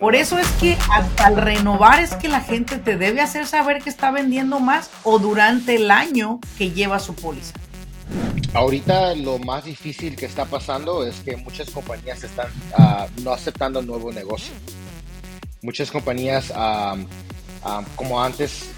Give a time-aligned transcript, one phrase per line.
[0.00, 0.76] Por eso es que
[1.18, 5.18] al renovar es que la gente te debe hacer saber que está vendiendo más o
[5.18, 7.54] durante el año que lleva su póliza.
[8.54, 12.46] Ahorita lo más difícil que está pasando es que muchas compañías están
[12.78, 14.54] uh, no aceptando nuevo negocio.
[15.62, 17.00] Muchas compañías, um,
[17.68, 18.70] um, como antes,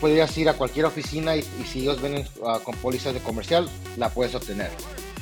[0.00, 3.68] podrías ir a cualquier oficina y, si ellos vienen uh, con pólizas de comercial,
[3.98, 4.70] la puedes obtener.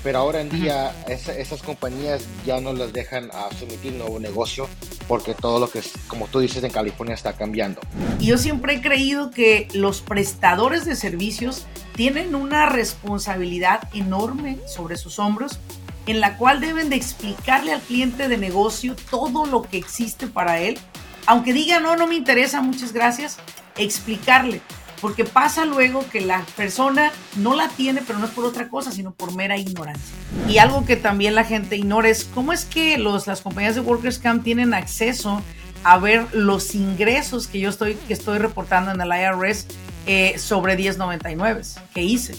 [0.02, 4.68] Pero ahora en día esa, esas compañías ya no las dejan a someter nuevo negocio
[5.06, 7.80] porque todo lo que, es, como tú dices, en California está cambiando.
[8.18, 11.66] Y yo siempre he creído que los prestadores de servicios
[11.96, 15.58] tienen una responsabilidad enorme sobre sus hombros
[16.06, 20.60] en la cual deben de explicarle al cliente de negocio todo lo que existe para
[20.60, 20.78] él.
[21.26, 23.36] Aunque diga, no, no me interesa, muchas gracias,
[23.76, 24.60] explicarle
[25.00, 28.92] porque pasa luego que la persona no la tiene, pero no es por otra cosa,
[28.92, 30.14] sino por mera ignorancia.
[30.48, 33.80] Y algo que también la gente ignora es cómo es que los, las compañías de
[33.80, 35.42] Workers Camp tienen acceso
[35.82, 39.66] a ver los ingresos que yo estoy, que estoy reportando en el IRS
[40.06, 41.62] eh, sobre 1099
[41.94, 42.34] que hice.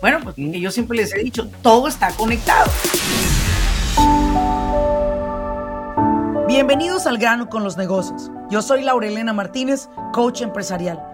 [0.00, 2.70] Bueno, pues que yo siempre les he dicho, todo está conectado.
[6.46, 8.30] Bienvenidos al grano con los negocios.
[8.50, 11.13] Yo soy Laurelena Martínez, coach empresarial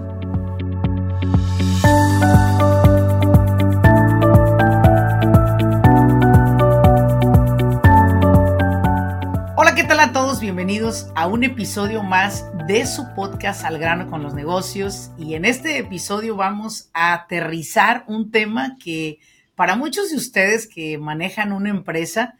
[10.01, 15.11] A todos, bienvenidos a un episodio más de su podcast Al grano con los negocios
[15.15, 19.19] y en este episodio vamos a aterrizar un tema que
[19.53, 22.33] para muchos de ustedes que manejan una empresa,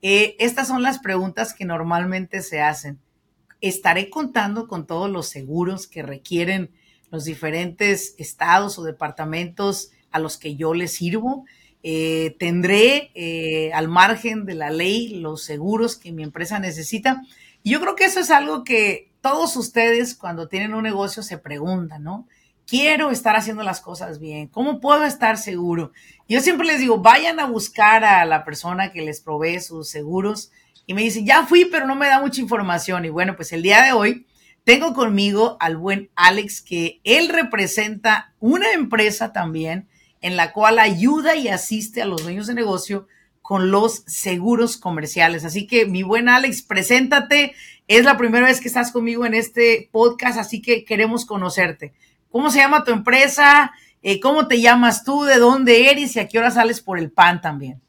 [0.00, 3.00] eh, estas son las preguntas que normalmente se hacen.
[3.60, 6.70] ¿Estaré contando con todos los seguros que requieren
[7.10, 11.46] los diferentes estados o departamentos a los que yo les sirvo?
[11.90, 17.22] Eh, tendré eh, al margen de la ley los seguros que mi empresa necesita.
[17.62, 21.38] Y yo creo que eso es algo que todos ustedes cuando tienen un negocio se
[21.38, 22.28] preguntan, ¿no?
[22.66, 24.48] Quiero estar haciendo las cosas bien.
[24.48, 25.92] ¿Cómo puedo estar seguro?
[26.28, 30.52] Yo siempre les digo, vayan a buscar a la persona que les provee sus seguros.
[30.84, 33.06] Y me dicen, ya fui, pero no me da mucha información.
[33.06, 34.26] Y bueno, pues el día de hoy
[34.62, 39.88] tengo conmigo al buen Alex, que él representa una empresa también
[40.20, 43.06] en la cual ayuda y asiste a los dueños de negocio
[43.42, 45.44] con los seguros comerciales.
[45.44, 47.54] Así que, mi buen Alex, preséntate.
[47.86, 51.94] Es la primera vez que estás conmigo en este podcast, así que queremos conocerte.
[52.30, 53.72] ¿Cómo se llama tu empresa?
[54.02, 55.24] Eh, ¿Cómo te llamas tú?
[55.24, 56.14] ¿De dónde eres?
[56.14, 57.80] ¿Y a qué hora sales por el pan también?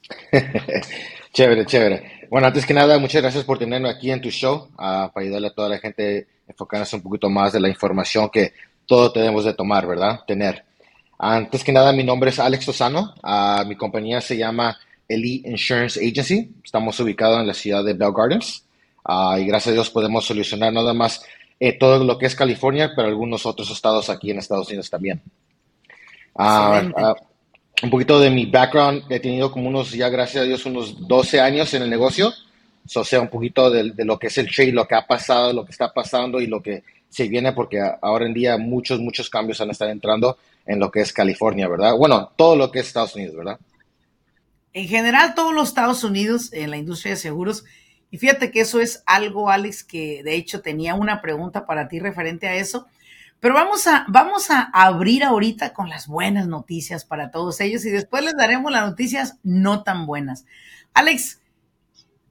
[1.33, 2.27] chévere, chévere.
[2.29, 5.47] Bueno, antes que nada, muchas gracias por tenerme aquí en tu show, uh, para ayudarle
[5.47, 8.53] a toda la gente a enfocarnos un poquito más de la información que
[8.85, 10.21] todos tenemos de tomar, ¿verdad?
[10.25, 10.68] Tener.
[11.21, 13.13] Antes que nada, mi nombre es Alex Lozano.
[13.21, 16.49] Uh, mi compañía se llama Elite Insurance Agency.
[16.63, 18.65] Estamos ubicados en la ciudad de Bell Gardens.
[19.03, 21.21] Uh, y gracias a Dios podemos solucionar nada más
[21.59, 25.21] eh, todo lo que es California, pero algunos otros estados aquí en Estados Unidos también.
[26.35, 27.13] Uh,
[27.83, 31.41] un poquito de mi background, he tenido como unos, ya gracias a Dios, unos 12
[31.41, 32.31] años en el negocio.
[32.95, 35.51] o sea, un poquito de, de, lo que es el trade, lo que ha pasado,
[35.51, 39.29] lo que está pasando y lo que se viene, porque ahora en día muchos, muchos
[39.29, 41.95] cambios han estado entrando en lo que es California, ¿verdad?
[41.97, 43.59] Bueno, todo lo que es Estados Unidos, ¿verdad?
[44.73, 47.65] En general, todos los Estados Unidos en la industria de seguros.
[48.11, 51.99] Y fíjate que eso es algo, Alex, que de hecho tenía una pregunta para ti
[51.99, 52.85] referente a eso.
[53.39, 57.89] Pero vamos a, vamos a abrir ahorita con las buenas noticias para todos ellos y
[57.89, 60.45] después les daremos las noticias no tan buenas.
[60.93, 61.39] Alex,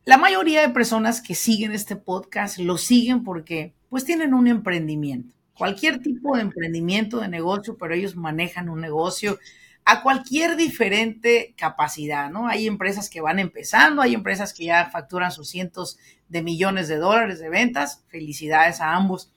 [0.05, 5.39] la mayoría de personas que siguen este podcast lo siguen porque pues tienen un emprendimiento
[5.59, 9.39] cualquier tipo de emprendimiento, de negocio, pero ellos manejan un negocio
[9.85, 12.47] a cualquier diferente capacidad, ¿no?
[12.47, 15.99] Hay empresas que van empezando, hay empresas que ya facturan sus cientos
[16.29, 18.05] de millones de dólares de ventas.
[18.09, 19.33] Felicidades a ambos.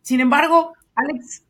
[0.00, 1.42] Sin embargo, Alex,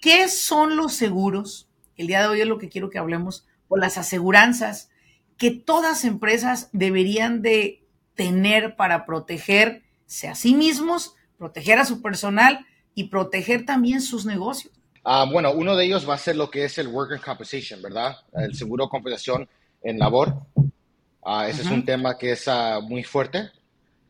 [0.00, 1.68] ¿qué son los seguros?
[1.96, 4.90] El día de hoy es lo que quiero que hablemos, o las aseguranzas
[5.36, 7.84] que todas empresas deberían de
[8.14, 14.74] tener para protegerse a sí mismos, proteger a su personal y proteger también sus negocios.
[15.04, 18.16] Ah, bueno, uno de ellos va a ser lo que es el worker compensation, ¿verdad?
[18.34, 19.48] El seguro de compensación
[19.82, 20.34] en labor.
[20.54, 23.50] Uh, ese es un tema que es uh, muy fuerte.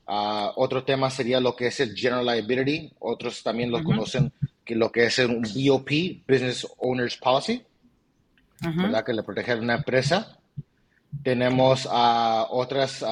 [0.06, 2.92] otro tema sería lo que es el general liability.
[2.98, 4.32] Otros también lo conocen
[4.64, 5.90] que lo que es un BOP,
[6.26, 7.62] Business Owners Policy.
[8.60, 9.04] ¿verdad?
[9.04, 10.38] Que le protege a una empresa.
[11.22, 13.04] Tenemos otras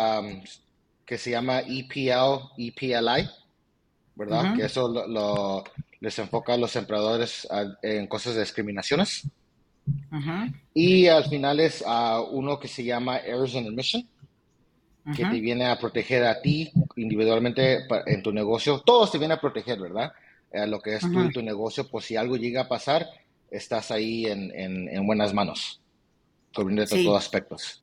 [1.05, 3.29] que se llama EPL, EPLI,
[4.17, 4.57] ¿verdad?
[4.57, 5.63] Que eso lo,
[6.01, 7.47] les enfoca a los empleadores
[7.83, 9.29] en cosas de discriminaciones.
[10.75, 14.09] Y al final es a uno que se llama Errors in Admission,
[15.15, 18.81] que te viene a proteger a ti individualmente en tu negocio.
[18.81, 20.13] Todos te vienen a proteger, ¿verdad?
[20.53, 23.07] A lo que es tú y tu negocio, por si algo llega a pasar,
[23.51, 25.81] estás ahí en, en, buenas manos,
[26.55, 27.83] cubriéndote todos aspectos.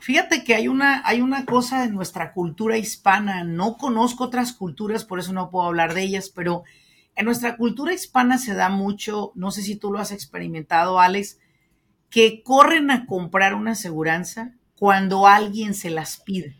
[0.00, 5.04] Fíjate que hay una, hay una cosa en nuestra cultura hispana, no conozco otras culturas,
[5.04, 6.64] por eso no puedo hablar de ellas, pero
[7.14, 11.38] en nuestra cultura hispana se da mucho, no sé si tú lo has experimentado, Alex,
[12.10, 16.56] que corren a comprar una aseguranza cuando alguien se las pide.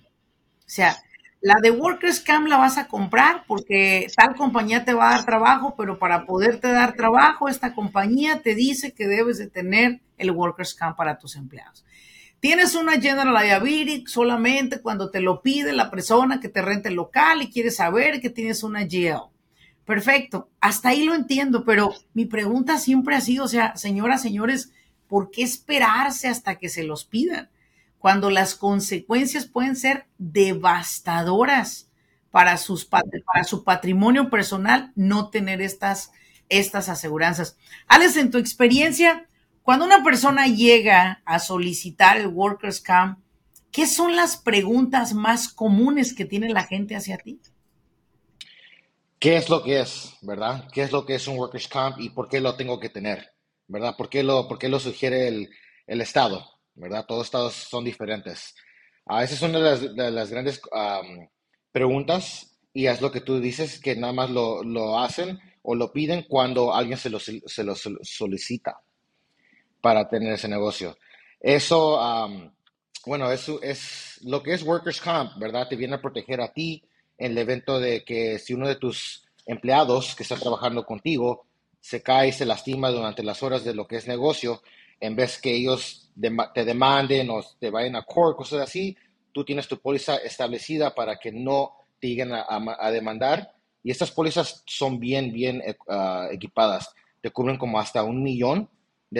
[0.60, 0.96] O sea,
[1.40, 5.26] la de Workers Camp la vas a comprar porque tal compañía te va a dar
[5.26, 10.30] trabajo, pero para poderte dar trabajo, esta compañía te dice que debes de tener el
[10.30, 11.84] Workers Camp para tus empleados.
[12.40, 16.94] Tienes una General Liability solamente cuando te lo pide la persona que te renta el
[16.94, 19.30] local y quiere saber que tienes una GL.
[19.84, 24.72] Perfecto, hasta ahí lo entiendo, pero mi pregunta siempre ha sido, o sea, señoras, señores,
[25.06, 27.48] ¿por qué esperarse hasta que se los pidan?
[27.98, 31.88] Cuando las consecuencias pueden ser devastadoras
[32.32, 36.12] para, sus, para su patrimonio personal no tener estas,
[36.48, 37.56] estas aseguranzas.
[37.86, 39.26] Alex, en tu experiencia,
[39.66, 43.18] cuando una persona llega a solicitar el Workers Camp,
[43.72, 47.40] ¿qué son las preguntas más comunes que tiene la gente hacia ti?
[49.18, 50.68] qué es lo que es, ¿verdad?
[50.72, 53.32] ¿Qué es lo que es un workers' comp y por qué lo tengo que tener,
[53.66, 53.96] ¿verdad?
[53.96, 55.50] ¿Por qué lo, por qué lo sugiere el,
[55.88, 57.04] el Estado, ¿verdad?
[57.04, 58.54] Todos estados son diferentes.
[59.04, 60.60] A de las, de las grandes
[61.72, 65.92] preguntas y es lo que tú dices, que nada más lo, lo hacen o lo
[65.92, 68.80] piden cuando alguien se lo, se lo solicita
[69.80, 70.96] para tener ese negocio.
[71.40, 71.98] Eso,
[73.04, 75.68] bueno, eso es lo que es workers' comp, ¿verdad?
[75.68, 76.82] Te viene a proteger a ti,
[77.18, 81.46] en el evento de que si uno de tus empleados que está trabajando contigo
[81.80, 84.62] se cae y se lastima durante las horas de lo que es negocio,
[85.00, 86.10] en vez que ellos
[86.54, 88.96] te demanden o te vayan a court, cosas así,
[89.32, 93.52] tú tienes tu póliza establecida para que no te lleguen a, demandar.
[93.82, 96.92] Y estas pólizas son bien, bien ah, equipadas.
[97.20, 98.68] Te cubren como hasta un millón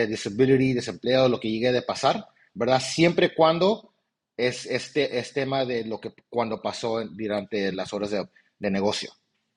[0.01, 2.81] de disability, desempleo, lo que llegue de pasar, ¿verdad?
[2.81, 3.93] Siempre cuando
[4.37, 9.13] es este es tema de lo que cuando pasó durante las horas de, negocio,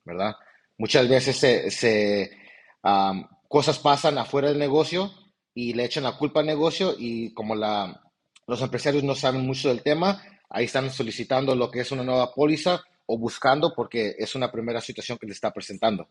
[0.05, 0.35] ¿verdad?
[0.77, 2.31] Muchas veces se,
[3.47, 5.11] cosas pasan afuera del negocio
[5.53, 8.01] y le echan la culpa al negocio y como la,
[8.47, 12.33] los empresarios no saben mucho del tema, ahí están solicitando lo que es una nueva
[12.33, 16.07] póliza o buscando porque es una primera situación que le está presentando,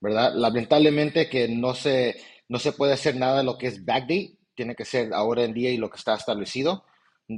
[0.00, 0.32] ¿verdad?
[0.34, 2.16] Lamentablemente que no se,
[2.48, 5.54] no se puede hacer nada de lo que es backdate, tiene que ser ahora en
[5.54, 6.84] día y lo que está establecido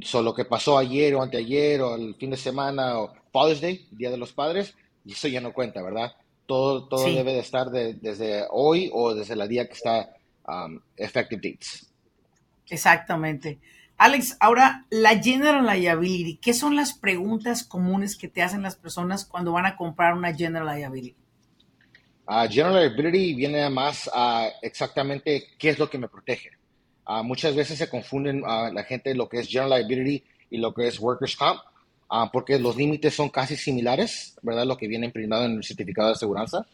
[0.00, 4.10] solo que pasó ayer o anteayer o el fin de semana o Father's Day, Día
[4.10, 4.74] de los Padres,
[5.04, 6.12] y eso ya no cuenta, ¿verdad?
[6.46, 10.10] Todo, todo debe de estar desde hoy o desde el día que está
[10.46, 11.90] um, effective dates.
[12.68, 13.58] Exactamente.
[13.96, 19.24] Alex, ahora la General Liability, ¿qué son las preguntas comunes que te hacen las personas
[19.24, 21.21] cuando van a comprar una General Liability?
[22.32, 26.48] Uh, General Liability viene más a exactamente qué es lo que me protege.
[27.04, 30.72] Ah, muchas veces se confunden a la gente lo que es General Liability y lo
[30.72, 31.60] que es Workers' Comp,
[32.08, 34.64] ah, porque los límites son casi similares, ¿verdad?
[34.64, 36.66] Lo que viene imprimado en el certificado de aseguranza.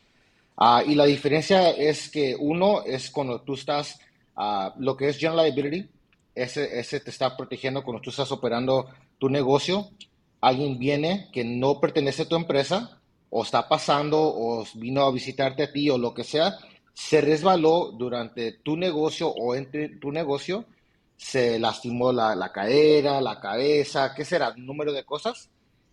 [0.87, 3.99] Y la diferencia es que uno es cuando tú estás,
[4.79, 5.89] lo que es General Liability,
[6.37, 9.91] ese, ese te está protegiendo cuando tú estás operando tu negocio.
[10.41, 12.98] Alguien viene que no pertenece a tu empresa
[13.31, 16.55] o está pasando o vino a visitarte a ti o lo que sea
[16.99, 20.65] se resbaló durante tu negocio o entre tu negocio,
[21.17, 25.49] se lastimó la, la cadera, la cabeza, qué será, un número de cosas,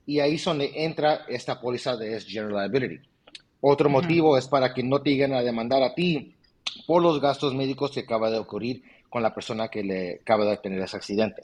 [0.07, 3.07] y ahí es donde entra esta póliza de General Liability.
[3.61, 6.35] Otro motivo es para que no te lleguen a demandar a ti
[6.87, 10.57] por los gastos médicos que acaba de ocurrir con la persona que le acaba de
[10.57, 11.43] tener ese accidente.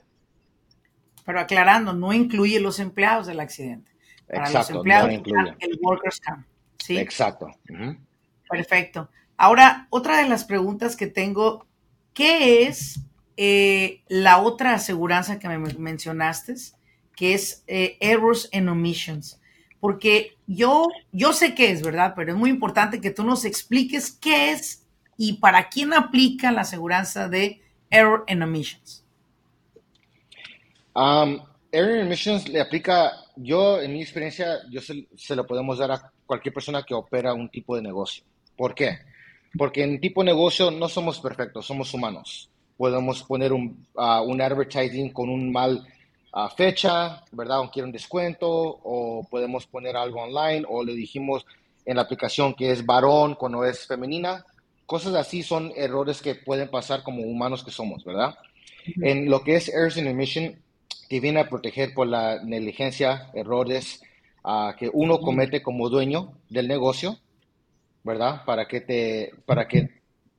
[1.24, 3.91] Pero aclarando, no incluye los empleados del accidente.
[4.32, 6.46] Para Exacto, los empleados no el workers camp.
[6.78, 6.98] ¿sí?
[6.98, 7.52] Exacto.
[8.50, 9.10] Perfecto.
[9.38, 11.66] Ahora, otra de las preguntas que tengo,
[12.14, 13.00] ¿qué es
[13.38, 16.56] eh, la otra aseguranza que me mencionaste?
[17.16, 19.42] Que es eh, Errors and Omissions.
[19.80, 22.14] Porque yo, yo sé qué es, ¿verdad?
[22.16, 24.86] Pero es muy importante que tú nos expliques qué es
[25.18, 29.04] y para quién aplica la aseguranza de Error and Omissions.
[30.94, 35.78] Um, error and Omissions le aplica, yo en mi experiencia, yo se, se lo podemos
[35.78, 38.24] dar a cualquier persona que opera un tipo de negocio.
[38.56, 39.00] ¿Por qué?
[39.58, 42.50] Porque en tipo negocio no somos perfectos, somos humanos.
[42.82, 45.86] podemos poner un, uh, un advertising con un mal
[46.34, 47.60] uh, fecha, ¿verdad?
[47.60, 51.46] O quiere un descuento, o podemos poner algo online, o le dijimos
[51.86, 54.44] en la aplicación que es varón cuando es femenina.
[54.88, 58.34] Cosas así son errores que pueden pasar como humanos que somos, ¿verdad?
[59.00, 60.60] En lo que es Errors in Emission,
[61.12, 64.02] que viene a proteger por la negligencia, errores
[64.46, 67.18] uh, que uno comete como dueño del negocio,
[68.02, 68.46] ¿verdad?
[68.46, 69.90] Para que te, para que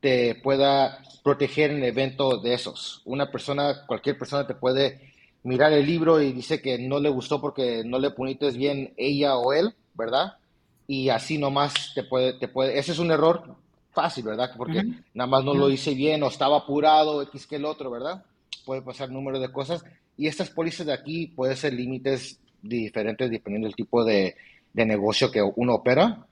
[0.00, 3.02] te pueda proteger en evento de esos.
[3.04, 5.12] Una persona, cualquier persona te puede
[5.42, 9.36] mirar el libro y dice que no le gustó porque no le poniste bien ella
[9.36, 10.38] o él, ¿verdad?
[10.86, 13.56] Y así nomás te puede, te puede, ese es un error
[13.90, 14.52] fácil, ¿verdad?
[14.56, 18.24] Porque nada más no lo hice bien o estaba apurado, X que el otro, ¿verdad?
[18.64, 19.84] Puede pasar número de cosas.
[20.22, 24.36] Y estas pólizas de aquí pueden ser límites diferentes dependiendo del tipo de,
[24.72, 26.28] de negocio que uno opera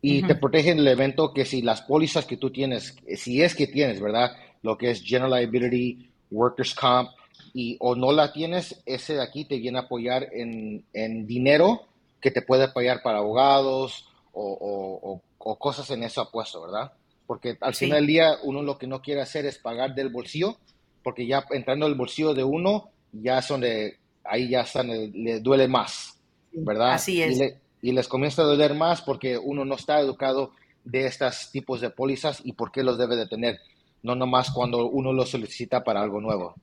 [0.00, 3.66] y te protegen el evento que si las pólizas que tú tienes, si es que
[3.66, 4.32] tienes, ¿verdad?
[4.62, 7.10] Lo que es General Liability, Workers' Comp,
[7.52, 11.82] y o no la tienes, ese de aquí te viene a apoyar en, en dinero
[12.18, 16.92] que te puede apoyar para abogados o, o, cosas en ese apuesto, ¿verdad?
[17.26, 20.56] Porque al final del día uno lo que no quiere hacer es pagar del bolsillo,
[21.04, 25.68] porque ya entrando el bolsillo de uno, ya son de, ahí ya están, le, duele
[25.68, 26.18] más,
[26.52, 26.94] ¿verdad?
[26.94, 27.38] Así es
[27.82, 30.52] y les comienza a doler más porque uno no está educado
[30.84, 33.60] de estos tipos de pólizas y por qué los debe de tener,
[34.02, 36.54] no nomás cuando uno los solicita para algo nuevo.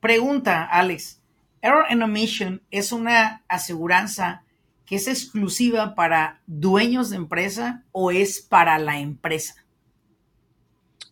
[0.00, 1.20] Pregunta, Alex.
[1.60, 4.44] Error and Omission es una aseguranza
[4.86, 9.64] que es exclusiva para dueños de empresa o es para la empresa?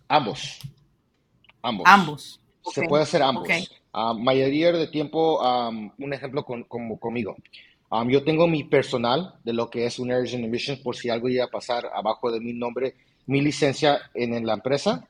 [0.09, 0.59] Ambos.
[1.63, 1.85] Ambos.
[1.87, 2.41] Ambos.
[2.73, 3.49] Se puede hacer ambos.
[3.93, 5.41] Ah, mayoría de tiempo,
[5.99, 7.37] un ejemplo con, como conmigo.
[7.91, 11.29] Um, yo tengo mi personal de lo que es un and Emissions por si algo
[11.29, 12.95] iba a pasar abajo de mi nombre,
[13.27, 15.09] mi licencia en, la empresa.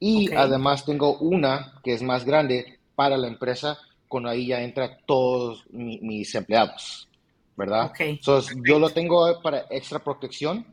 [0.00, 4.96] Y además tengo una que es más grande para la empresa, con ahí ya entra
[5.04, 7.08] todos mis empleados,
[7.56, 7.92] ¿verdad?
[7.98, 10.64] Entonces, yo lo tengo para extra protección,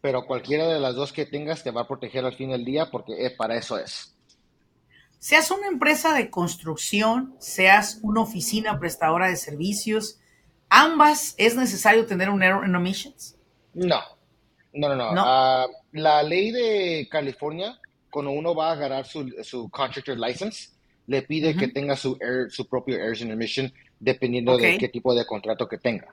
[0.00, 2.88] pero cualquiera de las dos que tengas te va a proteger al fin del día
[2.90, 4.13] porque para eso es.
[5.24, 10.20] Seas una empresa de construcción, seas una oficina prestadora de servicios,
[10.68, 13.34] ambas es necesario tener un error in omissions?
[13.72, 14.02] No,
[14.74, 15.22] no, no, no.
[15.24, 20.72] Ah, la ley de California, cuando uno va a agarrar su, su contractor license,
[21.06, 22.18] le pide que tenga su,
[22.50, 26.08] su propio errors in omission dependiendo de qué tipo de contrato que tenga.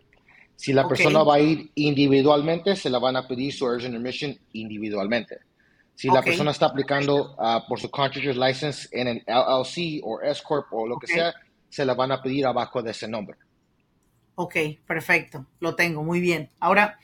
[0.56, 3.98] Si la persona va a ir individualmente, se la van a pedir su errors in
[3.98, 5.40] omission individualmente.
[5.96, 10.42] Si la persona está aplicando ah, por su contractor's license en el LLC o S
[10.44, 11.34] Corp o lo que sea,
[11.70, 13.38] se la van a pedir abajo de ese nombre.
[14.36, 14.56] Ok,
[14.88, 16.50] perfecto, lo tengo, muy bien.
[16.60, 16.98] Ahora,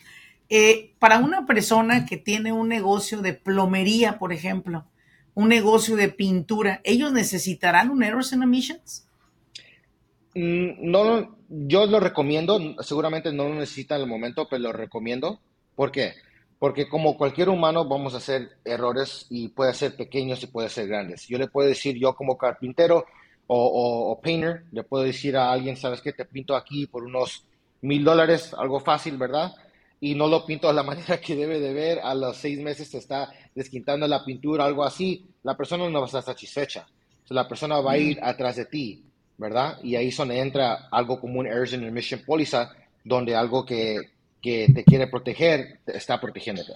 [0.50, 4.86] eh, para una persona que tiene un negocio de plomería, por ejemplo,
[5.34, 9.08] un negocio de pintura, ¿ellos necesitarán un Errors and Emissions?
[10.34, 15.40] Mm, no, yo lo recomiendo, seguramente no lo necesitan al momento, pero lo recomiendo.
[15.76, 16.14] ¿Por qué?
[16.60, 20.88] Porque como cualquier humano vamos a hacer errores y puede ser pequeños y puede ser
[20.88, 21.28] grandes.
[21.28, 23.06] Yo le puedo decir, yo como carpintero,
[23.48, 27.44] o, painter, le puedo decir a alguien, sabes que te pinto aquí por unos
[27.82, 29.54] mil dólares, algo fácil, ¿verdad?
[30.00, 32.92] Y no lo pinto de la manera que debe de ver, a los seis meses
[32.92, 36.86] te está desquintando la pintura, algo así, la persona no va a estar satisfecha.
[37.30, 39.04] la persona va a ir atrás de ti,
[39.38, 39.78] ¿verdad?
[39.84, 42.72] Y ahí es donde entra algo como un Errors and Emission Póliza,
[43.04, 43.98] donde algo que,
[44.42, 46.74] que te quiere proteger, te está protegiéndote.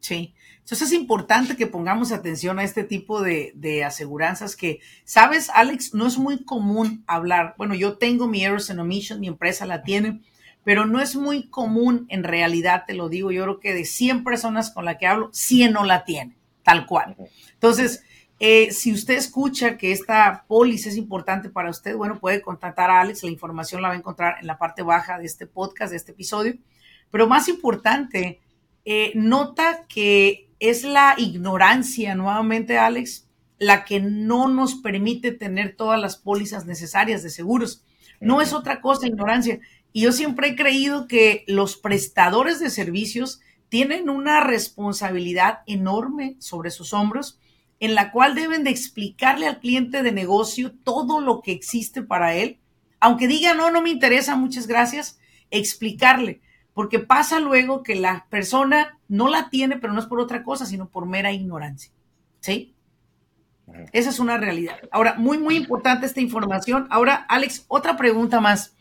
[0.00, 0.34] Sí.
[0.58, 5.94] Entonces es importante que pongamos atención a este tipo de, de, aseguranzas que, sabes, Alex,
[5.94, 7.54] no es muy común hablar.
[7.58, 10.20] Bueno, yo tengo mi Errors and Omission, mi empresa la tiene,
[10.64, 14.24] pero no es muy común en realidad, te lo digo, yo creo que de 100
[14.24, 17.16] personas con las que hablo, 100 no la tienen, tal cual.
[17.54, 18.04] Entonces,
[18.44, 23.00] eh, si usted escucha que esta póliza es importante para usted, bueno, puede contactar a
[23.00, 25.96] Alex, la información la va a encontrar en la parte baja de este podcast, de
[25.96, 26.56] este episodio.
[27.12, 28.40] Pero más importante,
[28.84, 33.28] eh, nota que es la ignorancia, nuevamente Alex,
[33.60, 37.84] la que no nos permite tener todas las pólizas necesarias de seguros.
[38.18, 39.60] No es otra cosa, ignorancia.
[39.92, 46.72] Y yo siempre he creído que los prestadores de servicios tienen una responsabilidad enorme sobre
[46.72, 47.38] sus hombros
[47.82, 52.34] en la cual deben de explicarle al cliente de negocio todo lo que existe para
[52.34, 52.58] él.
[53.00, 55.18] Aunque diga, no, no me interesa, muchas gracias,
[55.50, 56.40] explicarle
[56.74, 60.64] porque pasa luego que la persona no la tiene, pero no es por otra cosa,
[60.64, 61.92] sino por mera ignorancia.
[62.40, 62.74] ¿Sí?
[63.92, 64.76] Esa es una realidad.
[64.90, 66.86] Ahora, muy, muy importante esta información.
[66.90, 68.74] Ahora, Alex, otra pregunta más.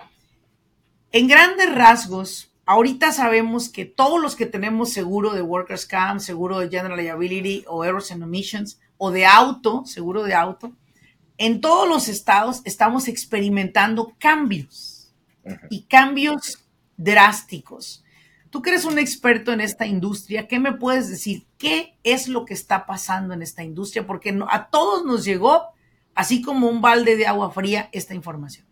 [1.11, 6.59] En grandes rasgos, ahorita sabemos que todos los que tenemos seguro de Workers' Camp, seguro
[6.59, 10.73] de General Liability o Errors and Omissions, o de auto, seguro de auto,
[11.39, 15.11] en todos los estados estamos experimentando cambios
[15.71, 16.59] y cambios
[16.97, 18.03] drásticos.
[18.51, 21.47] Tú que eres un experto en esta industria, ¿qué me puedes decir?
[21.57, 24.05] ¿Qué es lo que está pasando en esta industria?
[24.05, 25.69] Porque a todos nos llegó,
[26.13, 28.67] así como un balde de agua fría, esta información.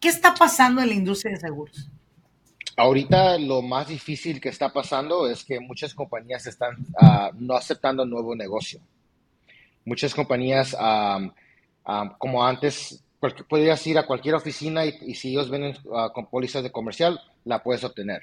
[0.00, 1.88] ¿Qué está pasando en la industria de seguros?
[2.76, 8.04] Ahorita lo más difícil que está pasando es que muchas compañías están ah, no aceptando
[8.04, 8.82] nuevo negocio.
[9.84, 10.76] Muchas compañías,
[12.18, 13.02] como antes,
[13.48, 17.62] podías ir a cualquier oficina y, si ellos vienen ah, con pólizas de comercial, la
[17.62, 18.22] puedes obtener.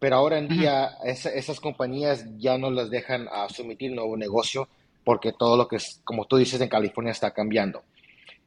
[0.00, 4.68] Pero ahora en día esas compañías ya no las dejan a someter nuevo negocio
[5.04, 7.82] porque todo lo que es, como tú dices, en California está cambiando.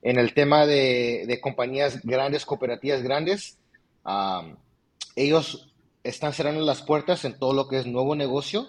[0.01, 3.57] En el tema de, compañías grandes, cooperativas grandes,
[5.15, 8.67] ellos están cerrando las puertas en todo lo que es nuevo negocio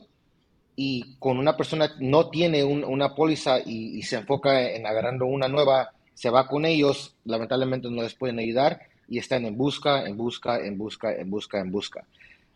[0.75, 5.93] y con una persona no tiene una póliza y, se enfoca en agarrando una nueva,
[6.15, 10.65] se va con ellos, lamentablemente no les pueden ayudar y están en busca, en busca,
[10.65, 12.05] en busca, en busca, en busca.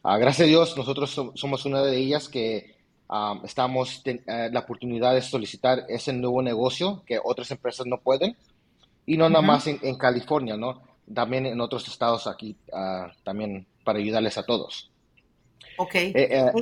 [0.02, 2.76] Ah, gracias a Dios, nosotros somos una de ellas que
[3.10, 8.36] um, estamos eh, la oportunidad de solicitar ese nuevo negocio que otras empresas no pueden.
[9.04, 10.82] Y no nada más en, California, ¿no?
[11.14, 14.90] También en otros estados aquí, ah, también para ayudarles a todos.
[15.78, 15.94] Ok.
[15.94, 16.52] Eh, eh,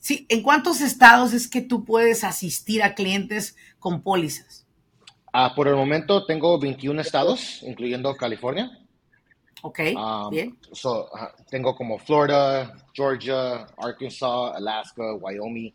[0.00, 4.66] sí, ¿en cuántos estados es que tú puedes asistir a clientes con pólizas?
[5.32, 8.76] Ah, por el momento tengo 21 estados, incluyendo California.
[9.62, 10.58] Ok, um, bien.
[11.50, 15.72] tengo como Florida, Georgia, Arkansas, Alaska, Wyoming.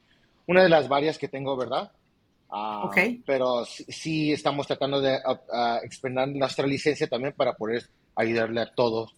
[0.48, 1.92] Una de las varias que tengo, ¿verdad?
[2.50, 2.98] Uh, ok.
[3.26, 7.84] Pero sí, estamos tratando de uh, expender nuestra licencia también para poder
[8.16, 9.16] ayudarle a todos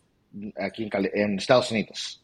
[0.59, 2.23] aquí en, Estados Unidos.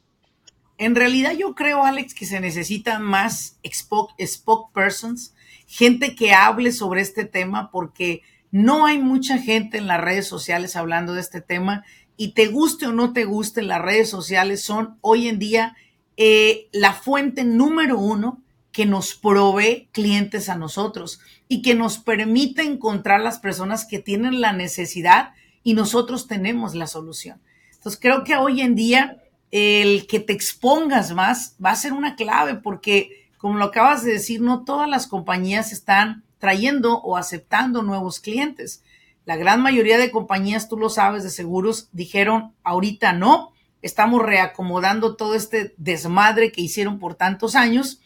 [0.77, 5.35] En realidad yo creo, Alex, que se necesitan más spokespersons,
[5.67, 10.75] gente que hable sobre este tema, porque no hay mucha gente en las redes sociales
[10.75, 11.83] hablando de este tema
[12.17, 15.75] y te guste o no te guste, las redes sociales son hoy en día
[16.17, 22.63] eh, la fuente número uno que nos provee clientes a nosotros y que nos permite
[22.63, 25.33] encontrar las personas que tienen la necesidad
[25.63, 27.41] y nosotros tenemos la solución.
[27.73, 29.22] Entonces creo que hoy en día
[29.55, 34.13] el que te expongas más va a ser una clave porque, como lo acabas de
[34.13, 38.83] decir, no todas las compañías están trayendo o aceptando nuevos clientes.
[39.25, 43.51] La gran mayoría de compañías, tú lo sabes, de seguros, dijeron, ahorita no,
[43.83, 48.01] estamos reacomodando todo este desmadre que hicieron por tantos años,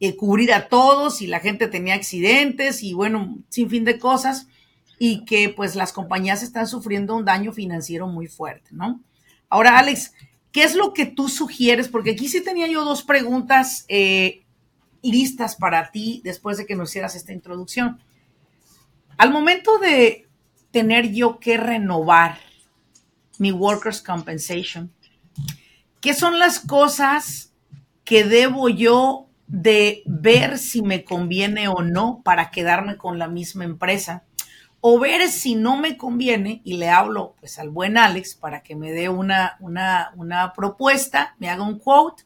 [0.00, 4.48] y cubrir a todos y la gente tenía accidentes y bueno, sin fin de cosas,
[4.98, 9.00] y que pues las compañías están sufriendo un daño financiero muy fuerte, ¿no?
[9.48, 10.12] Ahora, Alex,
[10.52, 11.88] ¿qué es lo que tú sugieres?
[11.88, 14.44] Porque aquí sí tenía yo dos preguntas eh,
[15.02, 18.00] listas para ti después de que nos hicieras esta introducción.
[19.16, 20.28] Al momento de
[20.70, 22.38] tener yo que renovar
[23.38, 24.92] mi workers' compensation?
[26.00, 27.52] ¿Qué son las cosas
[28.04, 33.64] que debo yo de ver si me conviene o no para quedarme con la misma
[33.64, 34.24] empresa?
[34.80, 38.76] O ver si no me conviene y le hablo pues al buen Alex para que
[38.76, 42.24] me dé una, una, una propuesta, me haga un quote,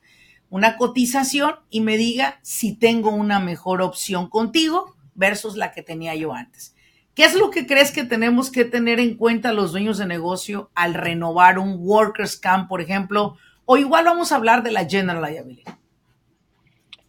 [0.50, 6.14] una cotización y me diga si tengo una mejor opción contigo versus la que tenía
[6.14, 6.74] yo antes.
[7.14, 10.70] ¿Qué es lo que crees que tenemos que tener en cuenta los dueños de negocio
[10.74, 13.36] al renovar un Workers Camp, por ejemplo?
[13.66, 15.70] O igual vamos a hablar de la General Liability.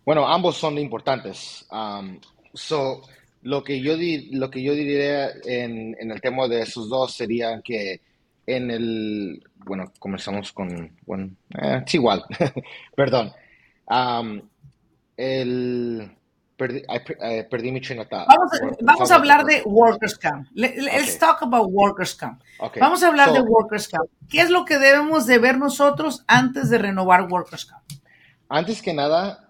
[0.06, 1.66] Bueno, ambos son importantes.
[1.72, 2.20] Um,
[2.54, 3.02] so,
[3.44, 3.94] lo que yo,
[4.32, 8.02] lo que yo diría en, el tema de esos dos sería que
[8.46, 11.30] en el, bueno, comenzamos con, bueno,
[11.62, 12.24] eh, es igual,
[12.96, 13.32] perdón.
[13.88, 14.42] Um,
[15.16, 16.12] el,
[16.56, 18.08] Perdí, mi train
[18.82, 20.48] Vamos, a, hablar de Workers Camp.
[20.54, 22.42] Let's talk about Workers Camp.
[22.80, 24.10] Vamos a hablar de Workers Camp.
[24.30, 27.84] ¿Qué es lo que debemos de ver nosotros antes de renovar Workers Camp?
[28.50, 29.50] Antes que nada,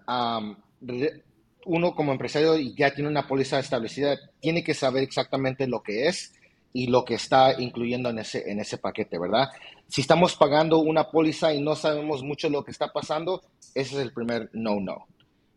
[1.66, 6.32] uno como empresario ya tiene una póliza establecida, tiene que saber exactamente lo que es
[6.72, 9.48] y lo que está incluyendo en ese, en ese paquete, ¿verdad?
[9.88, 13.42] Si estamos pagando una póliza y no sabemos mucho lo que está pasando,
[13.74, 15.06] ese es el primer no-no.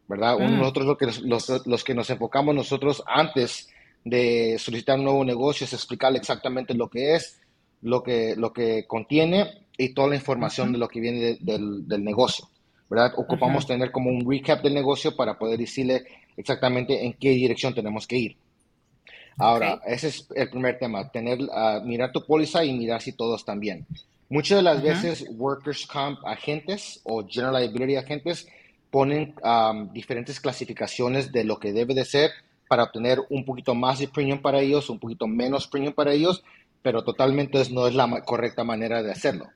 [0.07, 0.37] ¿verdad?
[0.39, 0.59] Mm.
[0.59, 3.69] Nosotros lo que, los, los, que nos enfocamos nosotros antes
[4.03, 7.41] de solicitar un nuevo negocio es explicarle exactamente lo que es,
[7.81, 12.03] lo que, lo que contiene y toda la información de lo que viene del, del,
[12.03, 12.49] negocio,
[12.89, 13.13] ¿verdad?
[13.17, 16.03] Ocupamos tener como un recap del negocio para poder decirle
[16.35, 18.37] exactamente en qué dirección tenemos que ir.
[19.37, 23.41] Ahora, ese es el primer tema, tener, uh, mirar tu póliza y mirar si todos
[23.41, 23.85] están bien.
[24.29, 28.47] Muchas de las veces, workers' comp agentes o general liability agentes
[28.89, 29.35] ponen
[29.93, 32.31] diferentes clasificaciones de lo que debe de ser
[32.67, 36.43] para obtener un poquito más de premium para ellos, un poquito menos premium para ellos,
[36.81, 39.47] pero totalmente no es la correcta manera de hacerlo.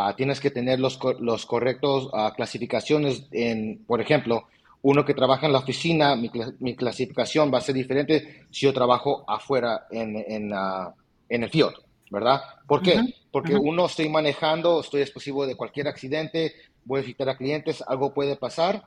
[0.00, 4.46] Ah, tienes que tener los, los correctos uh, clasificaciones en, por ejemplo,
[4.82, 6.30] uno que trabaja en la oficina, mi,
[6.60, 10.92] mi, clasificación va a ser diferente si yo trabajo afuera en, en, uh,
[11.28, 11.74] en el field,
[12.12, 12.40] ¿verdad?
[12.68, 13.12] ¿Por qué?
[13.32, 16.52] Porque uno estoy manejando, estoy explosivo de cualquier accidente,
[16.84, 18.84] voy a visitar a clientes, algo puede pasar,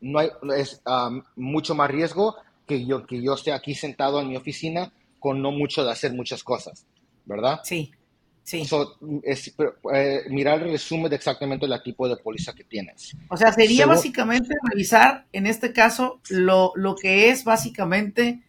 [0.00, 0.82] no hay, es
[1.36, 2.34] mucho más riesgo
[2.66, 6.12] que yo, que yo esté aquí sentado en mi oficina con no mucho de hacer
[6.12, 6.86] muchas cosas,
[7.24, 7.60] ¿verdad?
[7.62, 7.92] Sí.
[8.50, 8.68] Sí.
[9.22, 9.54] es,
[9.94, 13.16] eh, mirar el resumen de exactamente el tipo de póliza que tienes.
[13.28, 18.42] O sea, sería básicamente revisar, en este caso, lo, lo que es básicamente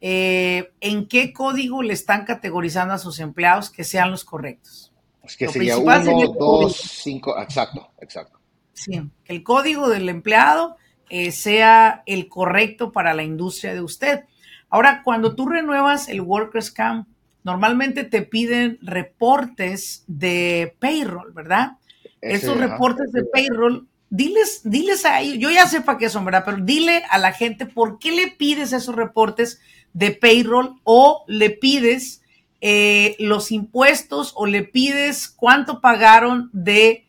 [0.00, 4.92] eh, en qué código le están categorizando a sus empleados que sean los correctos.
[5.24, 8.38] Es que sería uno, dos, cinco, exacto, exacto.
[8.74, 10.76] Sí, que el código del empleado
[11.10, 14.24] eh, sea el correcto para la industria de usted.
[14.68, 17.08] Ahora, cuando tú renuevas el Workers Camp,
[17.48, 21.78] normalmente te piden reportes de payroll, ¿verdad?
[22.20, 26.42] Esos reportes de payroll, diles, diles a ellos, yo ya sé para qué son, ¿verdad?
[26.44, 29.62] Pero dile a la gente por qué le pides esos reportes
[29.94, 32.20] de payroll o le pides
[32.60, 37.06] eh, los impuestos o le pides cuánto pagaron de,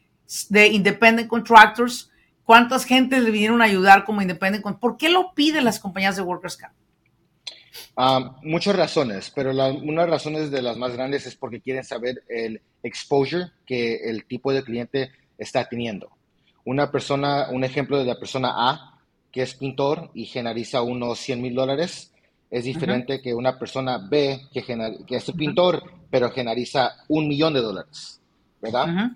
[0.47, 2.11] de independent contractors,
[2.45, 4.91] cuántas gentes le vinieron a ayudar como independent contractors.
[4.91, 6.73] ¿Por qué lo piden las compañías de Workers Camp?
[8.43, 11.83] Muchas razones, pero la, una de las razones de las más grandes es porque quieren
[11.83, 16.09] saber el exposure que el tipo de cliente está teniendo.
[16.65, 18.99] Una persona, un ejemplo de la persona A,
[19.31, 22.13] que es pintor y generaliza unos 100 mil dólares,
[22.49, 27.61] es diferente que una persona B, que, que es pintor, pero generaliza un millón de
[27.61, 28.19] dólares,
[28.61, 29.11] ¿verdad?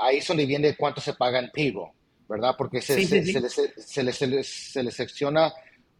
[0.00, 1.90] ahí es donde viene cuánto se paga en payroll,
[2.28, 2.54] ¿verdad?
[2.56, 3.20] Porque se, se,
[4.02, 5.52] le, se, le, secciona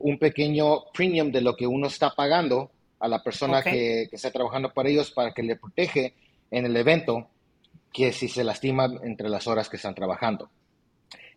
[0.03, 4.73] un pequeño premium de lo que uno está pagando a la persona que, está trabajando
[4.73, 6.15] para ellos para que le protege
[6.51, 7.29] en el evento
[7.93, 10.49] que si se lastima entre las horas que están trabajando.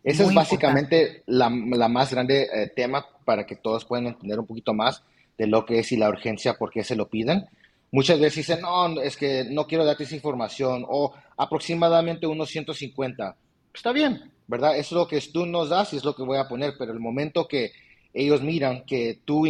[0.04, 4.72] Ese es básicamente la, más grande eh, tema para que todos puedan entender un poquito
[4.72, 5.02] más
[5.36, 7.46] de lo que es y la urgencia, por qué se lo piden.
[7.90, 13.36] Muchas veces dicen, no, es que no quiero darte esa información o aproximadamente unos 150.
[13.74, 14.76] Está bien, ¿verdad?
[14.76, 16.92] Eso es lo que tú nos das y es lo que voy a poner, pero
[16.92, 17.72] el momento que
[18.16, 19.44] ellos miran que tú,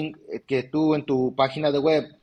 [0.46, 2.16] que tú en tu página de web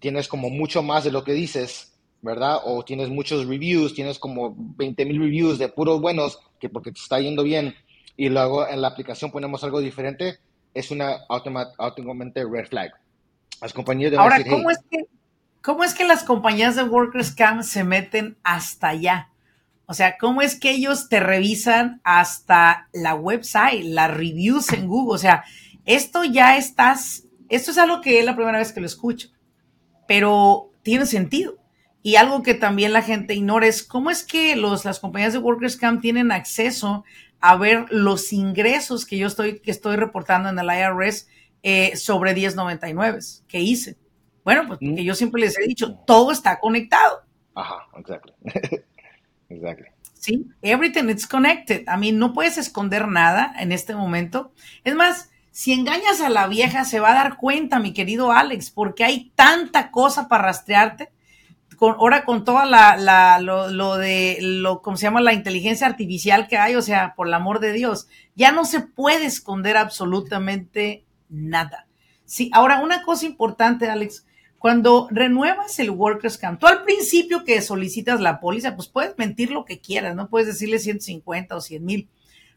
[0.00, 2.58] tienes como mucho más de lo que dices, ¿verdad?
[2.64, 6.98] O tienes muchos reviews, tienes como 20 mil reviews de puros buenos, que porque te
[6.98, 7.74] está yendo bien,
[8.16, 10.38] y luego en la aplicación ponemos algo diferente,
[10.74, 12.92] es una automáticamente red flag.
[13.62, 15.06] Las compañías de Ahora, ¿cómo, es que,
[15.62, 19.30] ¿cómo es que las compañías de Workers Camp se meten hasta allá?
[19.86, 25.14] O sea, ¿cómo es que ellos te revisan hasta la website, las reviews en Google?
[25.14, 25.44] O sea,
[25.84, 29.28] esto ya estás, esto es algo que es la primera vez que lo escucho,
[30.08, 31.58] pero tiene sentido.
[32.02, 35.38] Y algo que también la gente ignora es cómo es que los, las compañías de
[35.38, 37.04] Workers Camp tienen acceso
[37.40, 41.28] a ver los ingresos que yo estoy, que estoy reportando en el IRS
[41.62, 43.96] eh, sobre 1099 que hice.
[44.44, 45.04] Bueno, pues porque mm.
[45.04, 47.22] yo siempre les he dicho, todo está conectado.
[47.54, 48.34] Ajá, exacto.
[49.48, 49.86] Exactly.
[50.14, 51.84] Sí, everything is connected.
[51.86, 54.52] A mí no puedes esconder nada en este momento.
[54.82, 58.70] Es más, si engañas a la vieja, se va a dar cuenta, mi querido Alex,
[58.70, 61.12] porque hay tanta cosa para rastrearte.
[61.76, 65.20] Con, ahora con toda la, la lo, lo, de lo, ¿cómo se llama?
[65.20, 68.80] La inteligencia artificial que hay, o sea, por el amor de Dios, ya no se
[68.80, 71.86] puede esconder absolutamente nada.
[72.24, 74.24] Sí, ahora una cosa importante, Alex,
[74.64, 79.50] cuando renuevas el Workers Camp, tú al principio que solicitas la póliza, pues puedes mentir
[79.50, 82.08] lo que quieras, no puedes decirle 150 o 100 mil.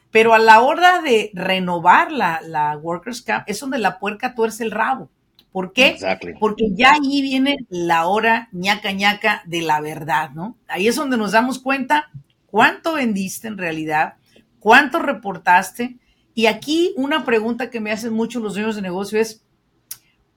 [0.09, 4.63] Pero a la hora de renovar la, la Workers Camp, es donde la puerca tuerce
[4.63, 5.09] el rabo.
[5.51, 5.97] ¿Por qué?
[6.39, 10.55] Porque ya ahí viene la hora ñaca ñaca de la verdad, ¿no?
[10.69, 12.09] Ahí es donde nos damos cuenta
[12.45, 14.13] cuánto vendiste en realidad,
[14.61, 15.97] cuánto reportaste.
[16.33, 19.43] Y aquí una pregunta que me hacen muchos los dueños de negocio es,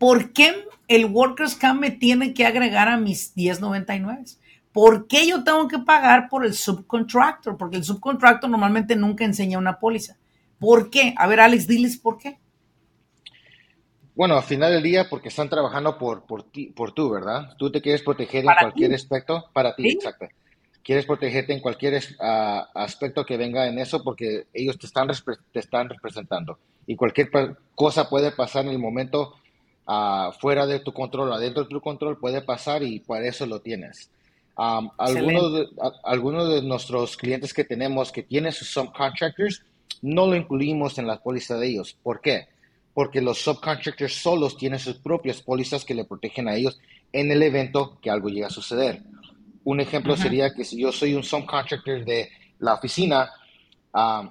[0.01, 4.25] ¿por qué el Workers Camp me tiene que agregar a mis 1099?
[4.73, 7.59] ¿Por qué yo tengo que pagar por el subcontractor?
[7.59, 10.17] Porque el subcontractor normalmente nunca enseña una póliza.
[10.59, 11.15] ¿Por qué?
[11.19, 12.39] A ver, Alex, diles por qué.
[14.15, 17.55] Bueno, al final del día, porque están trabajando por, por, ti, por tú, ¿verdad?
[17.59, 20.29] Tú te quieres proteger en cualquier aspecto, para ti, exacto.
[20.83, 22.03] Quieres protegerte en cualquier
[22.75, 25.09] aspecto que venga en eso porque ellos te están,
[25.53, 26.59] te están representando.
[26.87, 27.31] Y cualquier
[27.75, 29.35] cosa puede pasar en el momento
[30.39, 34.11] fuera de tu control, adentro de tu control, puede pasar y por eso lo tienes.
[34.57, 35.69] algunos, de,
[36.05, 39.65] algunos de nuestros clientes que tenemos que tienen sus subcontractors,
[40.03, 41.97] no lo incluimos en la póliza de ellos.
[42.03, 42.49] ¿Por qué?
[42.95, 46.79] porque los subcontractors solos tienen sus propias pólizas que le protegen a ellos
[47.13, 49.03] en el evento que algo llegue a suceder.
[49.65, 53.31] Un ejemplo sería que si yo soy un subcontractor de la oficina,
[53.93, 54.31] ah,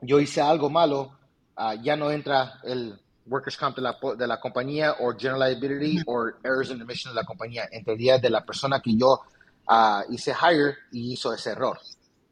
[0.00, 1.12] yo hice algo malo,
[1.56, 6.02] ah, ya no entra el workers' comp de la, de la compañía o general liability
[6.06, 7.68] o errors in emission de la compañía.
[7.70, 9.20] Entraría de la persona que yo
[9.68, 11.78] uh, hice hire y hizo ese error,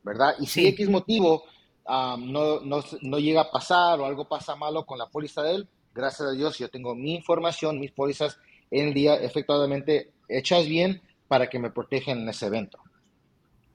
[0.02, 0.35] ¿verdad?
[0.38, 1.44] Y si X motivo
[1.87, 5.68] no, no, no, llega a pasar o algo pasa malo con la póliza de él,
[5.94, 8.38] gracias a Dios yo tengo mi información, mis pólizas
[8.70, 12.78] en el día efectivamente hechas bien para que me protejan en ese evento.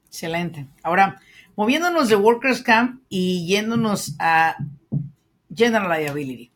[0.08, 0.68] Excelente.
[0.82, 1.22] Ahora,
[1.56, 4.56] moviéndonos de Workers Camp y yéndonos a
[5.54, 6.52] General Liability.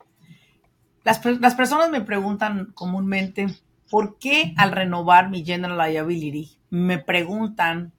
[1.04, 3.48] Las, las personas me preguntan comúnmente,
[3.89, 7.94] ¿por qué al renovar mi General Liability me preguntan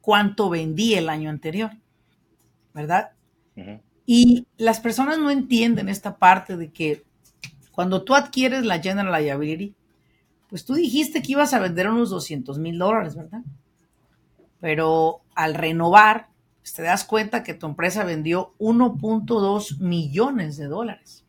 [0.00, 1.70] cuánto vendí el año anterior?
[2.72, 3.12] ¿Verdad?
[4.06, 7.04] Y las personas no entienden esta parte de que
[7.70, 9.74] cuando tú adquieres la General Liability,
[10.48, 13.42] pues tú dijiste que ibas a vender unos 200 mil dólares, ¿verdad?
[14.60, 16.28] Pero al renovar,
[16.60, 21.23] pues te das cuenta que tu empresa vendió 1.2 millones de dólares.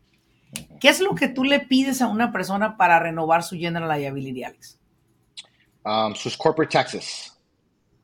[0.80, 4.44] ¿Qué es lo que tú le pides a una persona para renovar su General Liability,
[4.44, 4.80] Alex?
[5.84, 7.38] Um, sus corporate taxes.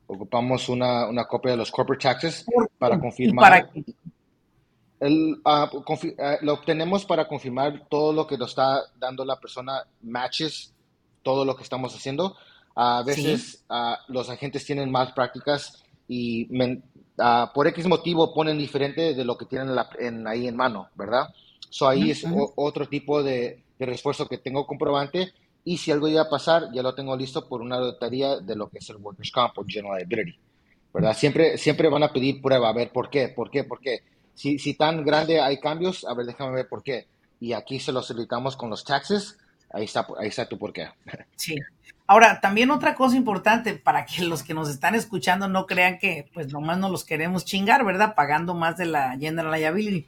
[0.08, 2.46] Ocupamos una, copia de los corporate taxes
[2.78, 3.70] para confirmar.
[5.46, 10.74] Ah, ah, lo obtenemos para confirmar todo lo que nos está dando la persona, matches,
[11.24, 12.36] todo lo que estamos haciendo.
[12.76, 16.48] A veces ah, los agentes tienen más prácticas y
[17.54, 19.76] por X motivo ponen diferente de lo que tienen
[20.28, 21.30] ahí en mano, ¿verdad?
[21.72, 22.26] So ahí es
[22.58, 26.84] otro tipo de, de refuerzo que tengo comprobante y si algo iba a pasar, ya
[26.84, 29.98] lo tengo listo por una auditoría de lo que es el Workers' Comp o General
[29.98, 30.38] Liability,
[30.94, 31.16] ¿verdad?
[31.16, 34.02] Siempre, siempre van a pedir prueba, a ver por qué, por qué, por qué.
[34.36, 37.08] Si, si tan grande hay cambios, a ver, déjame ver por qué.
[37.40, 39.38] Y aquí se los solicitamos con los taxes,
[39.72, 40.90] ahí está, ahí está tu por qué.
[41.36, 41.56] Sí.
[42.06, 46.28] Ahora, también otra cosa importante para que los que nos están escuchando no crean que
[46.34, 48.16] pues nomás no los queremos chingar, ¿verdad?
[48.16, 50.08] Pagando más de la General Liability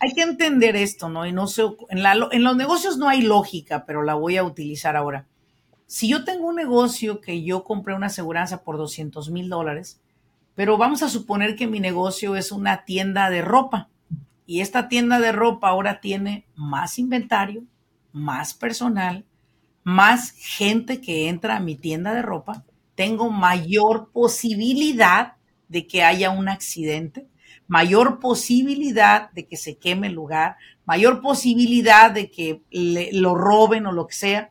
[0.00, 1.26] hay que entender esto, ¿no?
[1.26, 1.98] Y no sé, en,
[2.32, 5.26] en los negocios no hay lógica, pero la voy a utilizar ahora.
[5.86, 10.00] Si yo tengo un negocio que yo compré una aseguranza por 200 mil dólares,
[10.54, 13.88] pero vamos a suponer que mi negocio es una tienda de ropa
[14.46, 17.62] y esta tienda de ropa ahora tiene más inventario,
[18.12, 19.24] más personal,
[19.84, 25.34] más gente que entra a mi tienda de ropa, tengo mayor posibilidad
[25.68, 27.26] de que haya un accidente
[27.70, 30.56] mayor posibilidad de que se queme el lugar,
[30.86, 34.50] mayor posibilidad de que lo roben o lo que sea,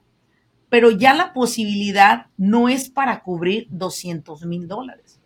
[0.70, 5.20] pero ya la posibilidad no es para cubrir 200 mil dólares,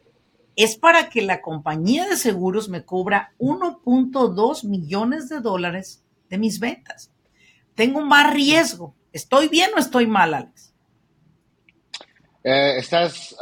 [0.56, 6.60] es para que la compañía de seguros me cubra 1.2 millones de dólares de mis
[6.60, 7.12] ventas.
[7.76, 8.96] Tengo más riesgo.
[9.12, 10.74] ¿Estoy bien o estoy mal, Alex?
[12.44, 13.36] Eh, estás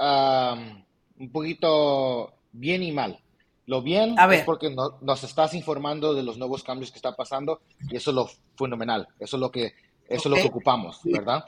[1.17, 3.17] un poquito bien y mal.
[3.67, 7.95] Lo bien es porque nos estás informando de los nuevos cambios que están pasando y
[7.95, 9.73] eso es lo fenomenal, eso es lo que,
[10.07, 11.45] eso es lo que ocupamos, ¿verdad?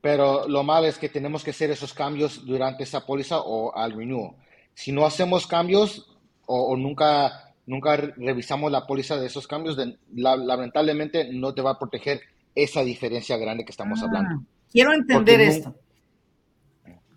[0.00, 3.92] Pero lo malo es que tenemos que hacer esos cambios durante esa póliza o al
[3.92, 4.32] renewal.
[4.74, 9.76] Si no hacemos cambios o, nunca, nunca revisamos la póliza de esos cambios,
[10.14, 12.20] lamentablemente no te va a proteger
[12.54, 14.36] esa diferencia grande que estamos hablando.
[14.36, 15.74] Ah, quiero entender esto.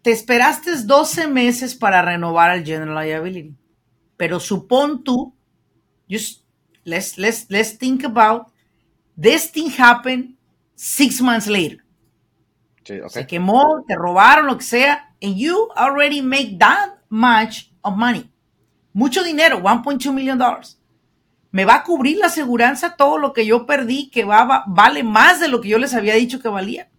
[0.02, 3.56] Te esperaste 12 meses para renovar el General Liability.
[4.18, 5.36] Pero supón tú,
[6.10, 6.44] just
[6.84, 8.52] let's, let's, let's think about
[9.20, 10.36] this thing happened
[10.76, 11.84] six months later.
[12.84, 18.30] Se quemó, te robaron, lo que sea, and you already make that much of money.
[18.94, 20.78] Mucho dinero, 1.2 million dollars.
[21.52, 25.40] ¿Me va a cubrir la aseguranza todo lo que yo perdí que va, vale más
[25.40, 26.90] de lo que yo les había dicho que valía?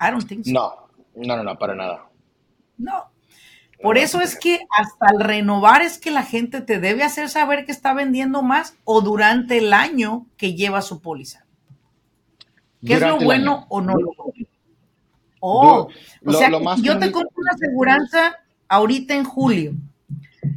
[0.00, 0.52] I don't think so.
[0.52, 2.08] No, no, no, no, para nada.
[2.76, 3.11] No,
[3.82, 7.64] por eso es que hasta el renovar es que la gente te debe hacer saber
[7.64, 11.44] que está vendiendo más o durante el año que lleva su póliza.
[12.84, 14.46] ¿Qué es lo bueno o no lo bueno?
[15.40, 15.88] Oh,
[16.24, 18.36] o sea, yo te compro una aseguranza
[18.68, 19.74] ahorita en julio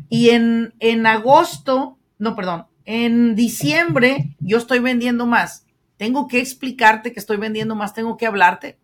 [0.10, 5.66] y en, en agosto, no, perdón, en diciembre yo estoy vendiendo más.
[5.98, 8.78] Tengo que explicarte que estoy vendiendo más, tengo que hablarte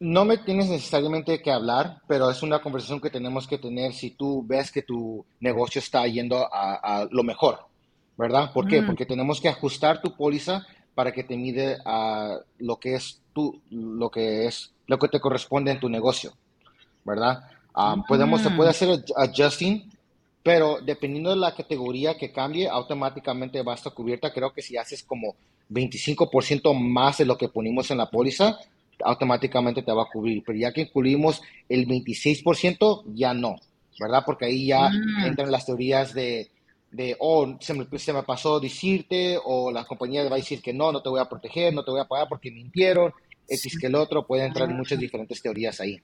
[0.00, 4.10] no me tienes necesariamente que hablar, pero es una conversación que tenemos que tener si
[4.10, 7.60] tú ves que tu negocio está yendo a, lo mejor,
[8.16, 8.52] ¿verdad?
[8.52, 8.82] ¿Por qué?
[8.82, 13.60] Porque tenemos que ajustar tu póliza para que te mide a lo que es tu,
[13.70, 16.32] lo que es, lo que te corresponde en tu negocio,
[17.04, 17.44] ¿verdad?
[17.74, 19.90] Ah, podemos, se puede hacer adjusting
[20.44, 24.30] pero dependiendo de la categoría que cambie, automáticamente va a estar cubierta.
[24.30, 25.34] Creo que si haces como
[25.70, 28.58] 25% más de lo que ponimos en la póliza,
[29.02, 30.42] automáticamente te va a cubrir.
[30.44, 33.56] Pero ya que incluimos el 26%, ya no,
[33.98, 34.22] ¿verdad?
[34.24, 35.24] Porque ahí ya mm.
[35.26, 36.50] entran las teorías de,
[36.90, 40.72] de oh, se me, se me, pasó decirte, o la compañía va a decir que
[40.72, 43.12] no, no te voy a proteger, no te voy a pagar porque mintieron,
[43.48, 44.74] X que el otro, puede entrar ah.
[44.74, 46.00] muchas diferentes teorías ahí.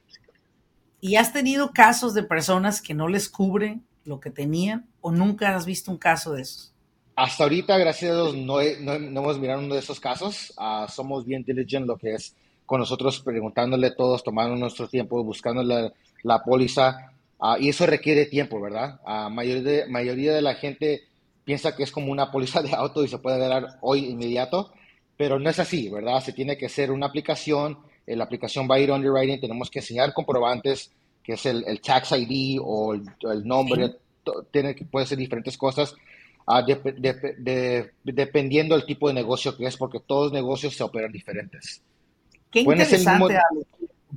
[1.00, 5.55] ¿Y has tenido casos de personas que no les cubren lo que tenían o nunca
[5.55, 6.74] has visto un caso de esos?
[7.16, 10.53] Hasta ahorita, gracias a Dios, no, hemos mirado uno de esos casos.
[10.57, 12.35] Ah, somos bien diligent lo que es
[12.71, 17.11] con nosotros preguntándole todos, tomando nuestro tiempo, buscando la, la póliza.
[17.41, 19.01] Ah, y eso requiere tiempo, ¿verdad?
[19.05, 21.03] La mayoría, de, mayoría de la gente
[21.45, 24.73] piensa que es como una póliza de auto y se puede dar hoy inmediato,
[25.17, 26.21] pero no es así, ¿verdad?
[26.21, 29.81] Se tiene que hacer una aplicación, eh, la aplicación va a ir underwriting, tenemos que
[29.81, 30.93] enseñar comprobantes,
[31.25, 33.03] que es el, el tax ID o el,
[33.45, 33.97] nombre,
[34.53, 35.97] tiene que puede ser diferentes cosas,
[36.47, 36.63] uh,
[38.05, 41.83] dependiendo del tipo de negocio que es, porque todos los negocios se operan diferentes.
[42.51, 43.37] Qué interesante,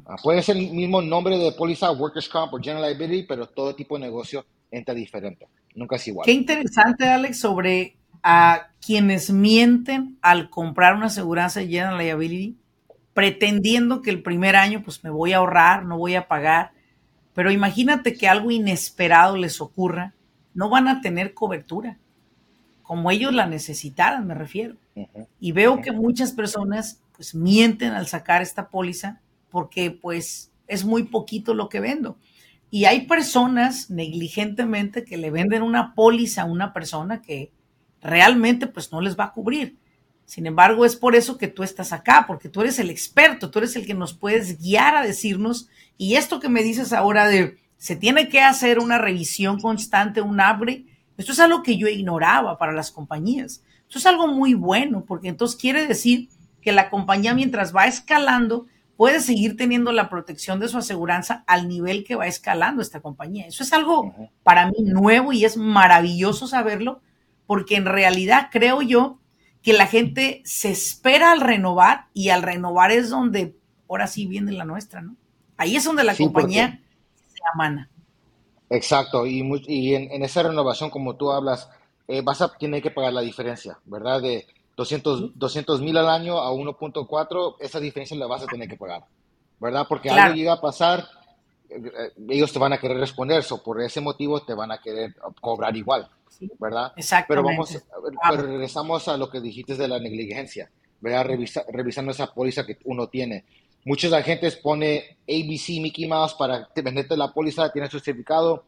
[0.06, 3.76] ah, puede ser el mismo nombre de póliza, Workers' Comp o General Liability, pero todo
[3.76, 5.48] tipo de negocio entra diferente.
[5.76, 6.26] Nunca es igual.
[6.26, 12.56] Qué interesante, Alex, sobre a quienes mienten al comprar una aseguranza de General Liability,
[13.14, 16.72] pretendiendo que el primer año pues me voy a ahorrar, no voy a pagar
[17.34, 20.14] pero imagínate que algo inesperado les ocurra,
[20.54, 21.98] no van a tener cobertura,
[22.84, 24.76] como ellos la necesitaran, me refiero.
[25.40, 31.04] Y veo que muchas personas pues mienten al sacar esta póliza porque pues es muy
[31.04, 32.18] poquito lo que vendo.
[32.70, 37.52] Y hay personas negligentemente que le venden una póliza a una persona que
[38.02, 39.78] realmente pues no les va a cubrir.
[40.26, 43.60] Sin embargo, es por eso que tú estás acá, porque tú eres el experto, tú
[43.60, 47.58] eres el que nos puedes guiar a decirnos, y esto que me dices ahora de
[47.78, 50.86] se tiene que hacer una revisión constante, un abre,
[51.18, 53.64] esto es algo que yo ignoraba para las compañías.
[53.88, 56.30] Esto es algo muy bueno, porque entonces quiere decir
[56.64, 61.68] que la compañía mientras va escalando puede seguir teniendo la protección de su aseguranza al
[61.68, 63.48] nivel que va escalando esta compañía.
[63.48, 67.02] Eso es algo para mí nuevo y es maravilloso saberlo,
[67.46, 69.20] porque en realidad creo yo
[69.62, 73.56] que la gente se espera al renovar y al renovar es donde
[73.90, 75.16] ahora sí viene la nuestra, ¿no?
[75.58, 76.82] Ahí es donde la compañía
[77.28, 77.90] se amana.
[78.70, 81.70] Exacto, y, y en, esa renovación, como tú hablas,
[82.08, 84.22] eh, vas a tener que pagar la diferencia, ¿verdad?
[84.22, 89.06] De 200 mil al año a 1.4, esa diferencia la vas a tener que pagar,
[89.60, 89.86] ¿verdad?
[89.88, 91.06] Porque algo llega a pasar,
[91.70, 94.80] eh, eh, ellos te van a querer responder, o por ese motivo te van a
[94.80, 96.10] querer cobrar igual.
[96.60, 96.94] ¿verdad?
[97.28, 97.78] Pero vamos,
[98.30, 101.28] pero regresamos a lo que dijiste de la negligencia, ¿verdad?
[101.70, 103.46] revisando esa póliza que uno tiene.
[103.86, 108.64] Muchos agentes pone ABC Mickey Mouse para venderte la póliza, tiene su certificado,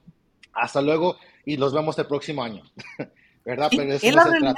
[0.53, 2.63] hasta luego y los vemos el próximo año,
[3.45, 3.69] ¿verdad?
[3.71, 4.55] Pero es la realidad.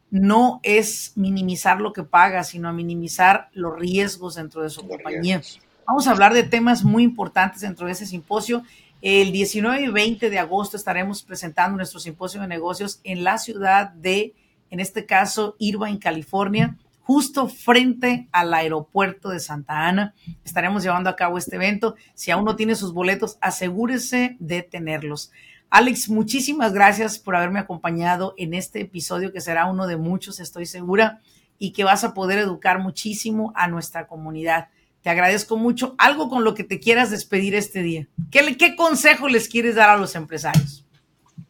[0.09, 5.41] No es minimizar lo que paga, sino a minimizar los riesgos dentro de su compañía.
[5.87, 8.63] Vamos a hablar de temas muy importantes dentro de ese simposio.
[9.01, 13.91] El 19 y 20 de agosto estaremos presentando nuestro simposio de negocios en la ciudad
[13.91, 14.33] de
[14.69, 20.13] en este caso Irvine, California, justo frente al aeropuerto de Santa Ana.
[20.43, 21.95] Estaremos llevando a cabo este evento.
[22.15, 25.31] Si aún no tiene sus boletos, asegúrese de tenerlos.
[25.69, 30.65] Alex, muchísimas gracias por haberme acompañado en este episodio que será uno de muchos, estoy
[30.65, 31.21] segura,
[31.59, 34.69] y que vas a poder educar muchísimo a nuestra comunidad.
[35.01, 35.95] Te agradezco mucho.
[35.97, 38.07] Algo con lo que te quieras despedir este día.
[38.31, 40.85] ¿Qué, qué consejo les quieres dar a los empresarios?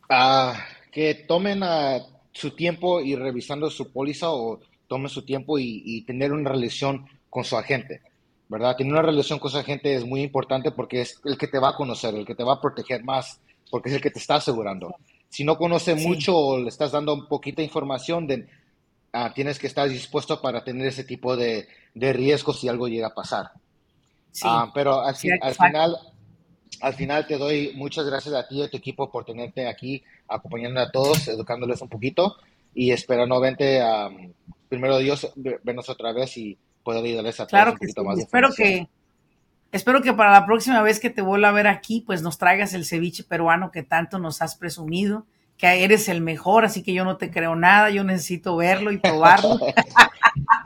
[0.10, 0.54] Uh,
[0.91, 1.62] que tomen
[2.32, 7.06] su tiempo y revisando su póliza o tomen su tiempo y, y, tener una relación
[7.30, 8.02] con su agente,
[8.48, 8.78] ¿verdad?
[8.78, 11.70] Tener una relación con su agente es muy importante porque es el que te va
[11.70, 14.36] a conocer, el que te va a proteger más, porque es el que te está
[14.36, 14.95] asegurando.
[15.30, 16.08] Si no conoce sí.
[16.08, 18.48] mucho o le estás dando un poquita información, de,
[19.14, 21.68] uh, tienes que estar dispuesto para tener ese tipo de,
[21.98, 23.52] de riesgos si algo llega a pasar.
[24.32, 24.48] Sí.
[24.74, 25.98] pero al, final
[26.82, 30.04] al final te doy muchas gracias a ti y a tu equipo por tenerte aquí,
[30.28, 32.36] acompañando a todos, educándoles un poquito
[32.74, 34.32] y espero nuevamente, um,
[34.70, 38.08] primero Dios, vernos otra vez y poder ayudarles a claro todos un poquito sí.
[38.08, 38.20] más.
[38.20, 38.88] Espero que,
[39.72, 42.76] espero que para la próxima vez que te vuelva a ver aquí, pues nos traigas
[42.76, 45.26] el ceviche peruano que tanto nos has presumido,
[45.58, 48.98] que eres el mejor, así que yo no te creo nada, yo necesito verlo y
[49.00, 49.58] probarlo.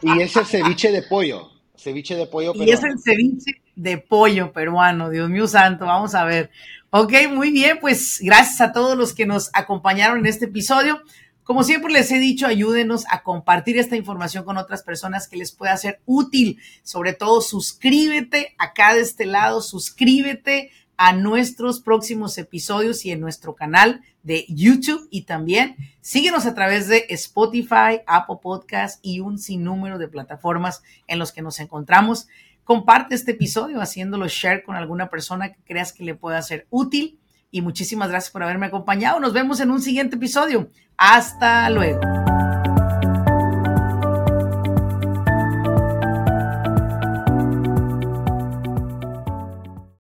[0.02, 1.52] y es el ceviche de pollo
[1.82, 2.72] ceviche de pollo peruano.
[2.72, 6.52] Y es el ceviche de pollo peruano, Dios mío santo, vamos a ver.
[6.92, 11.02] Ok, muy bien, pues gracias a todos los que nos acompañaron en este episodio.
[11.44, 15.52] Como siempre les he dicho, ayúdenos a compartir esta información con otras personas que les
[15.52, 16.60] pueda ser útil.
[16.84, 20.72] Sobre todo, suscríbete acá de este lado, suscríbete
[21.04, 26.88] a nuestros próximos episodios y en nuestro canal de YouTube y también síguenos a través
[26.88, 32.28] de Spotify, Apple Podcast y un sinnúmero de plataformas en los que nos encontramos.
[32.64, 37.18] Comparte este episodio haciéndolo share con alguna persona que creas que le pueda ser útil
[37.50, 39.20] y muchísimas gracias por haberme acompañado.
[39.20, 40.70] Nos vemos en un siguiente episodio.
[40.98, 42.31] Hasta luego.